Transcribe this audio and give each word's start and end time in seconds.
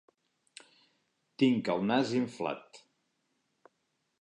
Tinc 1.43 1.69
el 1.73 1.85
nas 1.91 2.15
inflat. 2.23 2.81